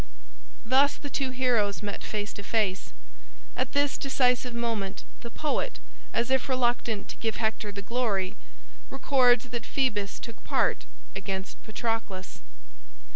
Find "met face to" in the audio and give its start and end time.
1.83-2.41